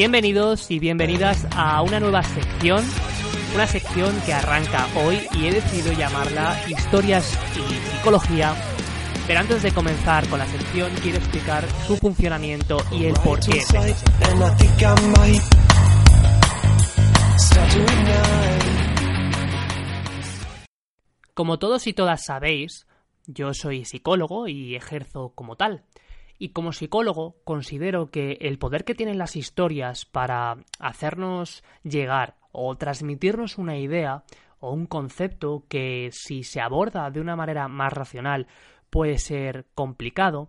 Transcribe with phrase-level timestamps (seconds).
[0.00, 2.82] Bienvenidos y bienvenidas a una nueva sección,
[3.54, 8.54] una sección que arranca hoy y he decidido llamarla Historias y Psicología.
[9.26, 13.60] Pero antes de comenzar con la sección quiero explicar su funcionamiento y el porqué.
[21.34, 22.86] Como todos y todas sabéis,
[23.26, 25.84] yo soy psicólogo y ejerzo como tal.
[26.42, 32.74] Y como psicólogo considero que el poder que tienen las historias para hacernos llegar o
[32.76, 34.24] transmitirnos una idea
[34.58, 38.46] o un concepto que si se aborda de una manera más racional
[38.88, 40.48] puede ser complicado,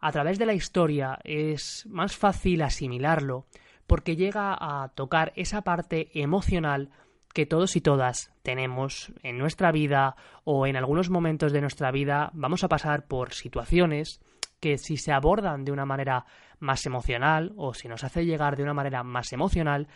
[0.00, 3.44] a través de la historia es más fácil asimilarlo
[3.86, 6.88] porque llega a tocar esa parte emocional
[7.34, 12.30] que todos y todas tenemos en nuestra vida o en algunos momentos de nuestra vida
[12.32, 14.22] vamos a pasar por situaciones
[14.60, 16.26] que si se abordan de una manera
[16.58, 19.88] más emocional o si nos hace llegar de una manera más emocional,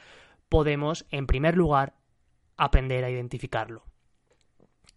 [0.49, 1.95] podemos, en primer lugar,
[2.57, 3.85] aprender a identificarlo.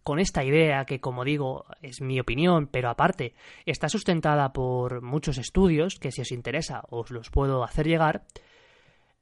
[0.02, 5.36] Con esta idea, que como digo es mi opinión, pero aparte está sustentada por muchos
[5.36, 8.24] estudios, que si os interesa os los puedo hacer llegar,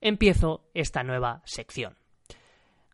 [0.03, 1.97] empiezo esta nueva sección.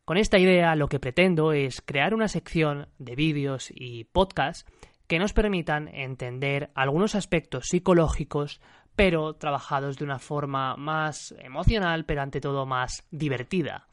[0.04, 4.66] Con esta idea lo que pretendo es crear una sección de vídeos y podcasts
[5.10, 8.60] que nos permitan entender algunos aspectos psicológicos,
[8.94, 13.88] pero trabajados de una forma más emocional, pero ante todo más divertida.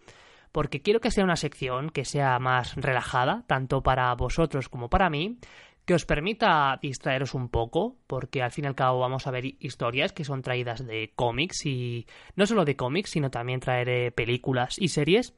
[0.51, 5.09] Porque quiero que sea una sección que sea más relajada, tanto para vosotros como para
[5.09, 5.39] mí,
[5.85, 9.43] que os permita distraeros un poco, porque al fin y al cabo vamos a ver
[9.59, 12.05] historias que son traídas de cómics y
[12.35, 15.33] no solo de cómics, sino también traeré películas y series,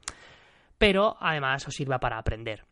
[0.77, 2.65] pero además os sirva para aprender.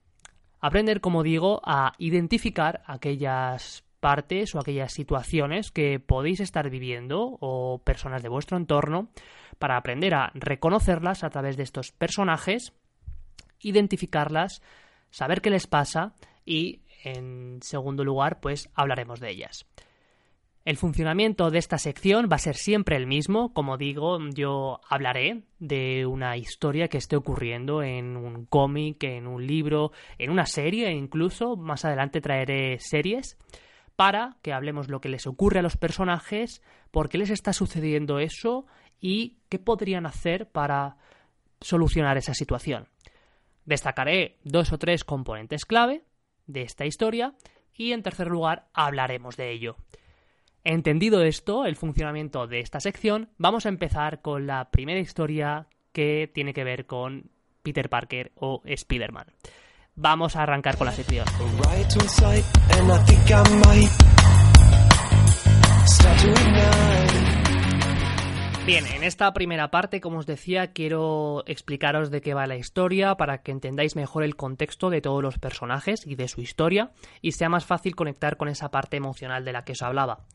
[0.60, 7.82] Aprender, como digo, a identificar aquellas partes o aquellas situaciones que podéis estar viviendo o
[7.84, 9.10] personas de vuestro entorno
[9.60, 12.74] para aprender a reconocerlas a través de estos personajes,
[13.60, 14.62] identificarlas,
[15.10, 16.14] saber qué les pasa
[16.46, 19.66] y, en segundo lugar, pues hablaremos de ellas.
[20.68, 23.54] El funcionamiento de esta sección va a ser siempre el mismo.
[23.54, 29.48] Como digo, yo hablaré de una historia que esté ocurriendo en un cómic, en un
[29.48, 31.56] libro, en una serie incluso.
[31.56, 33.38] Más adelante traeré series
[33.96, 36.62] para que hablemos lo que les ocurre a los personajes,
[36.92, 38.66] por qué les está sucediendo eso
[39.00, 40.98] y qué podrían hacer para
[41.62, 42.90] solucionar esa situación.
[43.64, 46.04] Destacaré dos o tres componentes clave
[46.46, 47.36] de esta historia
[47.74, 49.78] y en tercer lugar hablaremos de ello.
[50.64, 56.30] Entendido esto, el funcionamiento de esta sección, vamos a empezar con la primera historia que
[56.34, 57.32] tiene que ver con
[57.64, 59.28] Peter Parker o Spider-Man.
[59.96, 61.26] Vamos a arrancar con la sección.
[68.68, 73.16] Bien, en esta primera parte, como os decía, quiero explicaros de qué va la historia
[73.16, 76.92] para que entendáis mejor el contexto de todos los personajes y de su historia
[77.22, 80.26] y sea más fácil conectar con esa parte emocional de la que os hablaba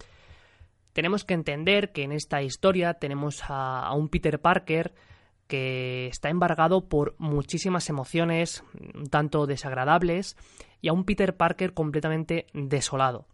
[0.93, 4.93] tenemos que entender que en esta historia tenemos a, un Peter Parker
[5.47, 8.65] que está embargado por muchísimas emociones,
[9.11, 10.37] tanto desagradables,
[10.81, 13.27] y a un Peter Parker completamente desolado.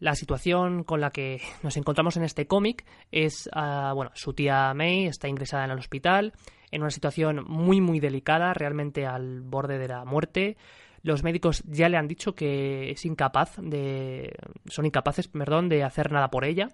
[0.00, 4.72] La situación con la que nos encontramos en este cómic es, ah, bueno, su tía
[4.74, 6.32] May está ingresada en el hospital,
[6.70, 10.56] en una situación muy muy delicada, realmente al borde de la muerte.
[11.02, 14.34] Los médicos ya le han dicho que es incapaz de.
[14.66, 16.68] son incapaces, perdón, de hacer nada por ella.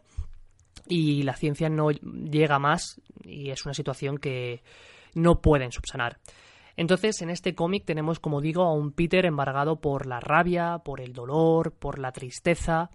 [0.88, 4.62] Y la ciencia no llega más y es una situación que
[5.14, 6.18] no pueden subsanar.
[6.76, 11.00] Entonces, en este cómic tenemos, como digo, a un Peter embargado por la rabia, por
[11.00, 12.90] el dolor, por la tristeza,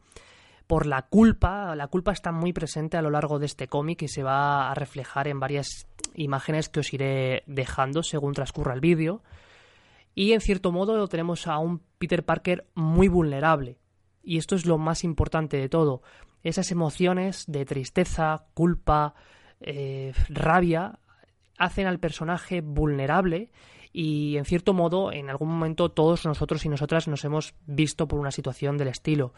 [0.68, 1.76] por la culpa.
[1.76, 4.76] La culpa está muy presente a lo largo de este cómic y se va a
[4.76, 9.24] reflejar en varias imágenes que os iré dejando según transcurra el vídeo.
[10.14, 13.80] Y en cierto modo tenemos a un Peter Parker muy vulnerable.
[14.24, 16.04] Y esto es lo más importante de todo.
[16.44, 19.16] Esas emociones de tristeza, culpa,
[19.60, 21.00] eh, rabia,
[21.62, 23.52] hacen al personaje vulnerable
[23.94, 28.20] y en cierto modo en algún momento todos nosotros y nosotras nos hemos visto por
[28.20, 29.34] una situación del estilo,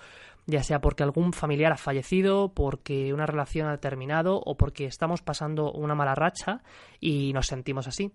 [0.45, 5.21] ya sea porque algún familiar ha fallecido, porque una relación ha terminado o porque estamos
[5.21, 6.61] pasando una mala racha
[6.99, 8.11] y nos sentimos así.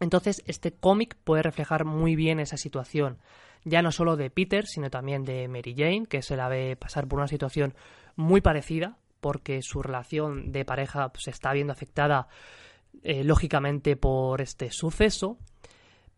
[0.00, 3.18] Entonces, este cómic puede reflejar muy bien esa situación,
[3.64, 7.08] ya no solo de Peter, sino también de Mary Jane, que se la ve pasar
[7.08, 7.74] por una situación
[8.16, 12.28] muy parecida, porque su relación de pareja se está viendo afectada
[13.02, 15.38] eh, lógicamente por este suceso,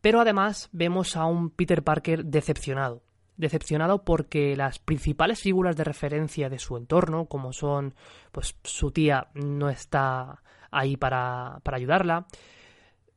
[0.00, 3.02] pero además vemos a un Peter Parker decepcionado.
[3.36, 7.94] decepcionado porque las principales figuras de referencia de su entorno, como son,
[8.32, 12.26] pues su tía no está ahí para, para ayudarla,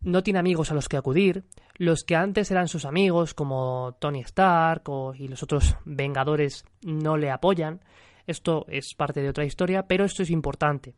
[0.02, 1.44] no tiene amigos a los que acudir,
[1.76, 4.84] los que antes eran sus amigos, como Tony Stark
[5.16, 7.82] y los otros Vengadores, no le apoyan.
[8.28, 10.96] Esto es parte de otra historia, pero esto es importante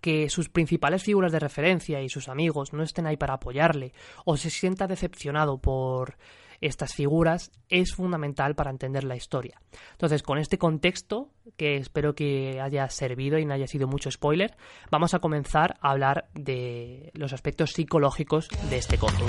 [0.00, 3.92] que sus principales figuras de referencia y sus amigos no estén ahí para apoyarle
[4.24, 6.16] o se sienta decepcionado por
[6.60, 9.60] estas figuras es fundamental para entender la historia.
[9.92, 14.56] Entonces, con este contexto, que espero que haya servido y no haya sido mucho spoiler,
[14.90, 19.20] vamos a comenzar a hablar de los aspectos psicológicos de este cómic.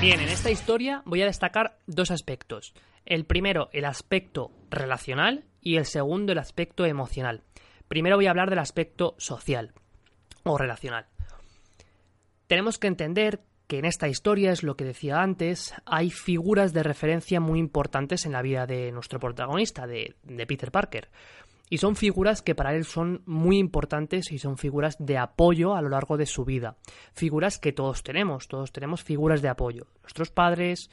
[0.00, 2.74] Bien, en esta historia voy a destacar dos aspectos.
[3.06, 7.42] El primero, el aspecto relacional y el segundo, el aspecto emocional.
[7.86, 9.72] Primero voy a hablar del aspecto social
[10.42, 11.06] o relacional.
[12.48, 16.82] Tenemos que entender que en esta historia es lo que decía antes, hay figuras de
[16.82, 21.08] referencia muy importantes en la vida de nuestro protagonista, de, de Peter Parker.
[21.68, 25.82] Y son figuras que para él son muy importantes y son figuras de apoyo a
[25.82, 26.76] lo largo de su vida.
[27.12, 29.86] Figuras que todos tenemos, todos tenemos figuras de apoyo.
[30.02, 30.90] Nuestros padres,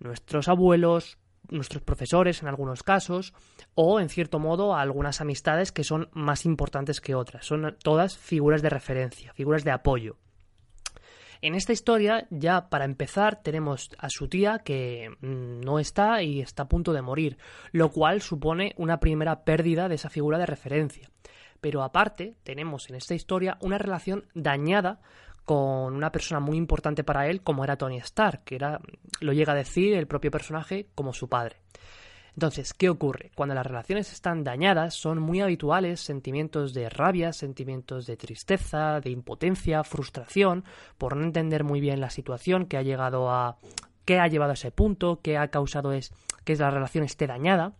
[0.00, 1.18] nuestros abuelos,
[1.50, 3.34] nuestros profesores en algunos casos,
[3.74, 7.46] o en cierto modo algunas amistades que son más importantes que otras.
[7.46, 10.16] Son todas figuras de referencia, figuras de apoyo.
[11.40, 16.40] En esta historia, ya para empezar, tenemos a su tía que mm, no está y
[16.40, 17.38] está a punto de morir,
[17.70, 21.10] lo cual supone una primera pérdida de esa figura de referencia.
[21.60, 25.00] Pero aparte, tenemos en esta historia una relación dañada
[25.48, 28.82] con una persona muy importante para él como era Tony Stark, que era,
[29.20, 31.56] lo llega a decir el propio personaje como su padre.
[32.34, 33.30] Entonces, ¿qué ocurre?
[33.34, 39.08] Cuando las relaciones están dañadas, son muy habituales sentimientos de rabia, sentimientos de tristeza, de
[39.08, 40.64] impotencia, frustración,
[40.98, 43.56] por no entender muy bien la situación que ha llegado a.
[44.04, 46.12] qué ha llevado a ese punto, qué ha causado es
[46.44, 47.72] que la relación esté dañada.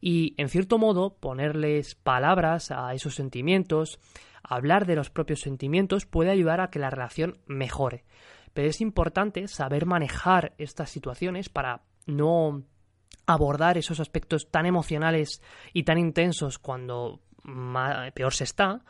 [0.00, 4.00] Y, en cierto modo, ponerles palabras a esos sentimientos,
[4.44, 8.04] hablar de los propios sentimientos, puede ayudar a que la relación mejore.
[8.52, 12.62] Pero es importante saber manejar estas situaciones para no
[13.26, 15.42] abordar esos aspectos tan emocionales
[15.72, 17.20] y tan intensos cuando
[18.14, 18.82] peor se está,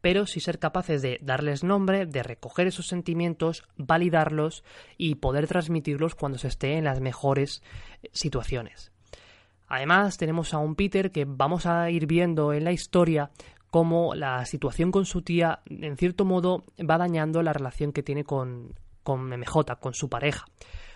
[0.00, 4.64] pero sí ser capaces de darles nombre, de recoger esos sentimientos, validarlos
[4.98, 7.62] y poder transmitirlos cuando se esté en las mejores
[8.02, 8.92] eh, situaciones.
[9.68, 13.30] Además, tenemos a un Peter que vamos a ir viendo en la historia
[13.72, 18.22] cómo la situación con su tía, en cierto modo, va dañando la relación que tiene
[18.22, 20.44] con, con MJ, con su pareja.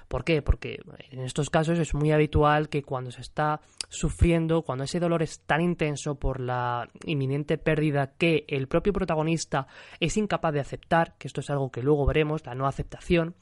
[0.08, 0.42] ¿Por qué?
[0.42, 0.80] Porque
[1.10, 5.40] en estos casos es muy habitual que cuando se está sufriendo, cuando ese dolor es
[5.40, 9.68] tan intenso por la inminente pérdida que el propio protagonista
[9.98, 13.36] es incapaz de aceptar, que esto es algo que luego veremos, la no aceptación,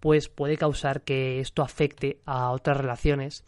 [0.00, 3.44] pues puede causar que esto afecte a otras relaciones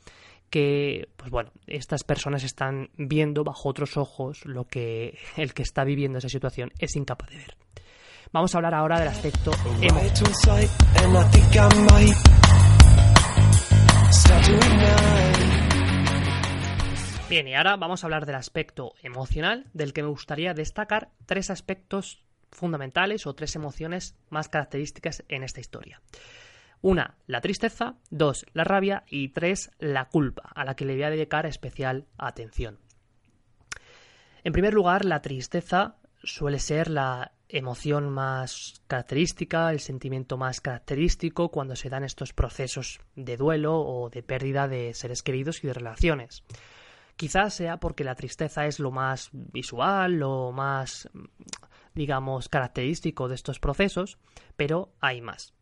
[0.51, 5.85] que, pues bueno, estas personas están viendo bajo otros ojos lo que el que está
[5.85, 7.57] viviendo esa situación es incapaz de ver.
[8.33, 10.11] Vamos a hablar ahora del aspecto emocional.
[17.29, 21.51] Bien, y ahora vamos a hablar del aspecto emocional, del que me gustaría destacar tres
[21.51, 26.01] aspectos fundamentales o tres emociones más características en esta historia.
[26.83, 31.03] Una, la tristeza, dos, la rabia y tres, la culpa, a la que le voy
[31.03, 32.79] a dedicar especial atención.
[34.45, 41.51] En primer lugar, la tristeza suele ser la emoción más característica, el sentimiento más característico
[41.51, 45.75] cuando se dan estos procesos de duelo o de pérdida de seres queridos y de
[45.75, 46.45] relaciones.
[47.17, 51.11] Quizás sea porque la tristeza es lo más visual, lo más,
[51.95, 54.19] digamos, característico de estos procesos,
[54.57, 55.53] pero hay más.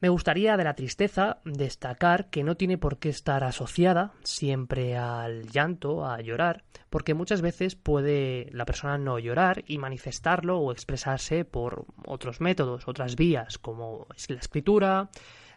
[0.00, 5.48] Me gustaría de la tristeza destacar que no tiene por qué estar asociada siempre al
[5.48, 11.44] llanto, a llorar, porque muchas veces puede la persona no llorar y manifestarlo o expresarse
[11.44, 15.10] por otros métodos, otras vías, como la escritura,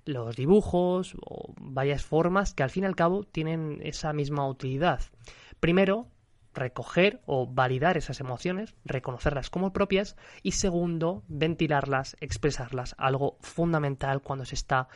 [0.05, 5.01] los dibujos o varias formas que al fin y al cabo tienen esa misma utilidad.
[5.59, 6.07] Primero,
[6.57, 14.43] recoger o validar esas emociones, reconocerlas como propias y segundo, ventilarlas, expresarlas, algo fundamental cuando
[14.43, 14.89] se está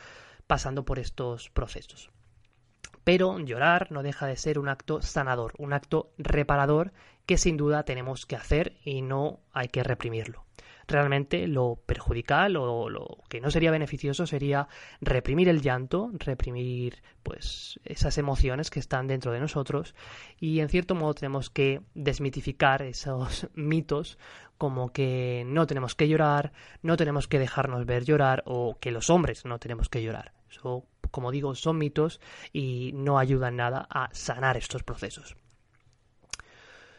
[0.46, 2.10] pasando por estos procesos.
[3.04, 6.92] Pero llorar no deja de ser un acto sanador, un acto reparador
[7.26, 10.44] que sin duda tenemos que hacer y no hay que reprimirlo.
[10.92, 14.68] Realmente lo perjudicial o lo que no sería beneficioso sería
[15.00, 19.94] reprimir el llanto, reprimir pues esas emociones que están dentro de nosotros
[20.38, 24.18] y en cierto modo tenemos que desmitificar esos mitos
[24.58, 29.10] como que no tenemos que llorar, no tenemos que dejarnos ver llorar o que los
[29.10, 30.34] hombres no tenemos que llorar.
[30.48, 32.20] Eso, como digo, son mitos
[32.52, 35.36] y no ayudan nada a sanar estos procesos.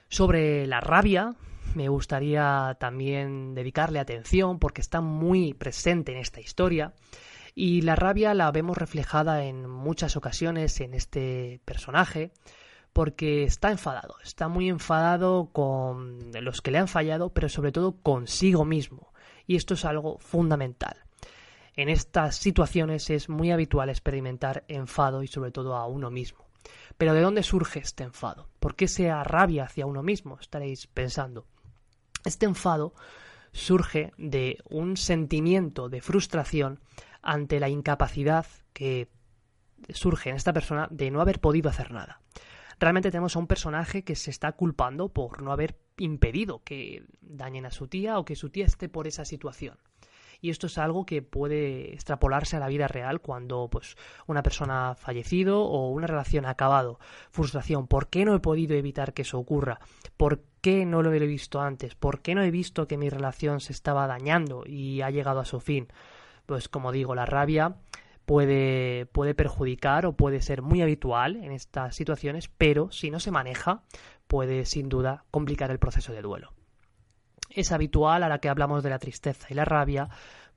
[0.10, 1.36] Sobre la rabia,
[1.76, 6.94] me gustaría también dedicarle atención porque está muy presente en esta historia.
[7.56, 12.32] Y la rabia la vemos reflejada en muchas ocasiones en este personaje
[12.94, 17.98] porque está enfadado, está muy enfadado con los que le han fallado, pero sobre todo
[18.02, 19.14] consigo mismo.
[19.48, 20.98] Y esto es algo fundamental.
[21.76, 26.46] En estas situaciones es muy habitual experimentar enfado y sobre todo a uno mismo.
[26.98, 28.48] Pero ¿de dónde surge este enfado?
[28.60, 30.38] ¿Por qué se rabia hacia uno mismo?
[30.40, 31.46] Estaréis pensando.
[32.26, 32.94] Este enfado
[33.52, 36.80] surge de un sentimiento de frustración
[37.22, 39.10] ante la incapacidad que
[39.90, 42.22] surge en esta persona de no haber podido hacer nada.
[42.80, 47.66] Realmente tenemos a un personaje que se está culpando por no haber impedido que dañen
[47.66, 49.78] a su tía o que su tía esté por esa situación
[50.44, 53.96] y esto es algo que puede extrapolarse a la vida real cuando pues
[54.28, 57.00] una persona ha fallecido o una relación ha acabado.
[57.32, 59.80] Frustración, ¿por qué no he podido evitar que eso ocurra?
[60.18, 61.96] ¿Por qué no lo he visto antes?
[61.96, 65.46] ¿Por qué no he visto que mi relación se estaba dañando y ha llegado a
[65.46, 65.88] su fin?
[66.46, 67.78] Pues como digo, la rabia
[68.26, 73.32] puede, puede perjudicar o puede ser muy habitual en estas situaciones, pero si no se
[73.32, 73.84] maneja,
[74.28, 76.54] puede sin duda complicar el proceso de duelo
[77.54, 80.10] es habitual a la que hablamos de la tristeza y la rabia,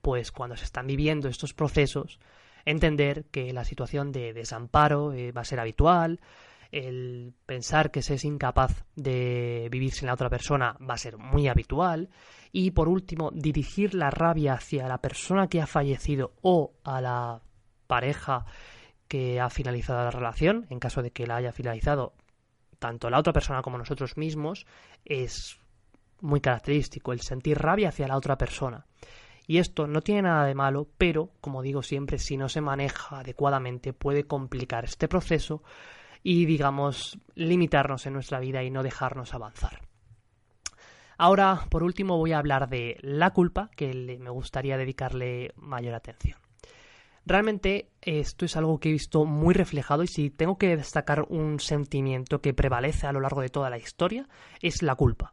[0.03, 2.19] pues cuando se están viviendo estos procesos,
[2.65, 6.21] entender que la situación de desamparo eh, va a ser habitual,
[6.73, 11.17] el pensar que se es incapaz de vivir sin la otra persona va a ser
[11.17, 12.11] muy habitual
[12.53, 17.41] y por último dirigir la rabia hacia la persona que ha fallecido o a la
[17.87, 18.47] pareja
[19.09, 22.15] que ha finalizado la relación, en caso de que la haya finalizado
[22.79, 24.67] tanto la otra persona como nosotros mismos,
[25.05, 25.59] es
[26.21, 28.87] muy característico, el sentir rabia hacia la otra persona.
[29.47, 33.21] Y esto no tiene nada de malo, pero, como digo siempre, si no se maneja
[33.21, 35.63] adecuadamente puede complicar este proceso
[36.23, 39.83] y, digamos, limitarnos en nuestra vida y no dejarnos avanzar.
[41.19, 46.39] Ahora, por último, voy a hablar de la culpa, que me gustaría dedicarle mayor atención.
[47.25, 51.59] Realmente esto es algo que he visto muy reflejado y si tengo que destacar un
[51.59, 54.29] sentimiento que prevalece a lo largo de toda la historia,
[54.63, 55.33] es la culpa.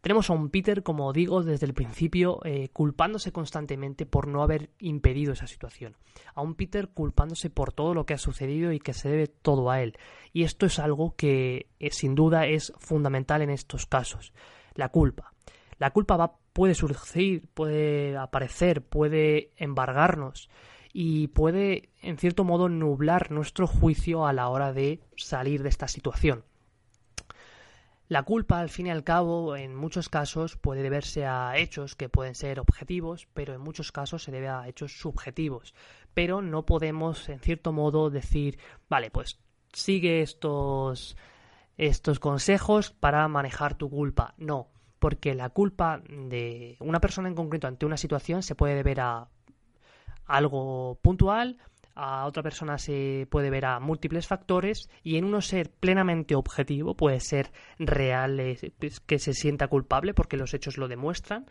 [0.00, 4.70] Tenemos a un Peter, como digo, desde el principio, eh, culpándose constantemente por no haber
[4.78, 5.96] impedido esa situación.
[6.34, 9.70] A un Peter culpándose por todo lo que ha sucedido y que se debe todo
[9.70, 9.98] a él.
[10.32, 14.32] Y esto es algo que eh, sin duda es fundamental en estos casos.
[14.74, 15.34] La culpa.
[15.78, 20.48] La culpa va, puede surgir, puede aparecer, puede embargarnos
[20.92, 25.88] y puede, en cierto modo, nublar nuestro juicio a la hora de salir de esta
[25.88, 26.44] situación.
[28.10, 32.08] La culpa, al fin y al cabo, en muchos casos puede deberse a hechos que
[32.08, 35.76] pueden ser objetivos, pero en muchos casos se debe a hechos subjetivos.
[36.12, 39.38] Pero no podemos, en cierto modo, decir, vale, pues
[39.72, 41.16] sigue estos,
[41.78, 44.34] estos consejos para manejar tu culpa.
[44.38, 44.66] No,
[44.98, 49.28] porque la culpa de una persona en concreto ante una situación se puede deber a
[50.26, 51.58] algo puntual
[51.94, 56.94] a otra persona se puede ver a múltiples factores y en uno ser plenamente objetivo
[56.94, 61.46] puede ser real pues, que se sienta culpable porque los hechos lo demuestran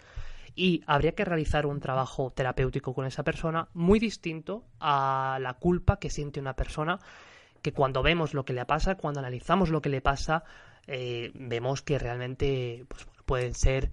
[0.56, 6.00] y habría que realizar un trabajo terapéutico con esa persona muy distinto a la culpa
[6.00, 7.00] que siente una persona
[7.62, 10.44] que cuando vemos lo que le pasa, cuando analizamos lo que le pasa,
[10.88, 13.92] eh, vemos que realmente pues, puede ser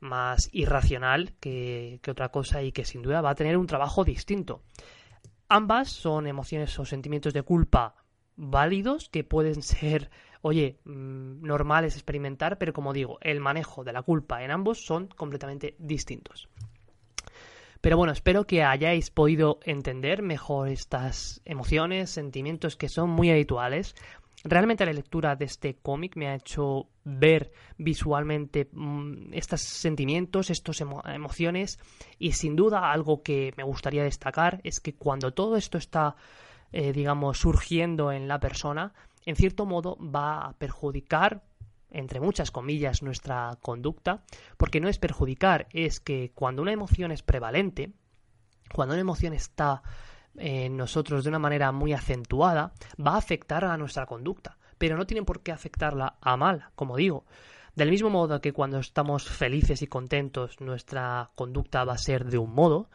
[0.00, 4.62] más irracional que otra cosa y que sin duda va a tener un trabajo distinto.
[5.48, 7.94] Ambas son emociones o sentimientos de culpa
[8.36, 10.10] válidos que pueden ser,
[10.42, 15.06] oye, mm, normales experimentar, pero como digo, el manejo de la culpa en ambos son
[15.08, 16.48] completamente distintos.
[17.80, 23.94] Pero bueno, espero que hayáis podido entender mejor estas emociones, sentimientos que son muy habituales
[24.44, 30.80] Realmente la lectura de este cómic me ha hecho ver visualmente mm, estos sentimientos, estas
[30.80, 31.78] emociones
[32.18, 36.16] y sin duda algo que me gustaría destacar es que cuando todo esto está,
[36.72, 38.92] eh, digamos, surgiendo en la persona,
[39.24, 41.42] en cierto modo va a perjudicar
[41.90, 44.22] entre muchas comillas, nuestra conducta,
[44.56, 47.92] porque no es perjudicar, es que cuando una emoción es prevalente,
[48.72, 49.82] cuando una emoción está
[50.38, 52.72] en nosotros de una manera muy acentuada,
[53.04, 56.96] va a afectar a nuestra conducta, pero no tiene por qué afectarla a mal, como
[56.96, 57.24] digo.
[57.74, 62.38] Del mismo modo que cuando estamos felices y contentos nuestra conducta va a ser de
[62.38, 62.88] un modo,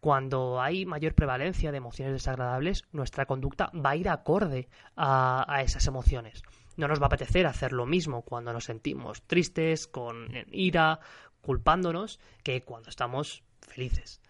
[0.00, 5.62] cuando hay mayor prevalencia de emociones desagradables, nuestra conducta va a ir acorde a, a,
[5.62, 6.42] esas emociones.
[6.76, 11.00] No nos va a apetecer hacer lo mismo cuando nos sentimos tristes, con ira,
[11.40, 14.20] culpándonos, que cuando estamos felices.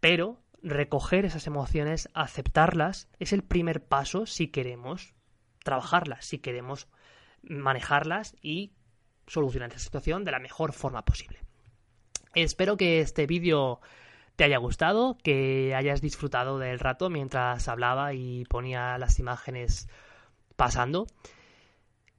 [0.00, 5.14] Pero recoger esas emociones, aceptarlas, es el primer paso si queremos
[5.64, 6.88] trabajarlas, si queremos
[7.42, 8.72] manejarlas y
[9.26, 11.40] solucionar esta situación de la mejor forma posible.
[12.34, 13.80] Espero que este vídeo
[14.36, 19.88] te haya gustado, que hayas disfrutado del rato mientras hablaba y ponía las imágenes
[20.56, 21.06] pasando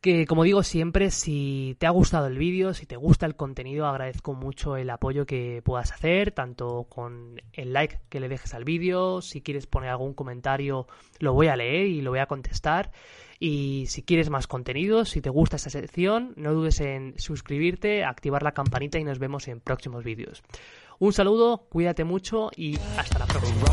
[0.03, 3.86] que como digo siempre, si te ha gustado el vídeo, si te gusta el contenido,
[3.88, 8.65] agradezco mucho el apoyo que puedas hacer, tanto con el like que le dejes al
[8.65, 10.88] vídeo, si quieres poner algún comentario,
[11.19, 12.91] lo voy a leer y lo voy a contestar.
[13.39, 18.43] Y si quieres más contenido, si te gusta esta sección, no dudes en suscribirte, activar
[18.43, 20.43] la campanita y nos vemos en próximos vídeos.
[21.00, 23.67] Un saludo, cuídate mucho y hasta la próxima.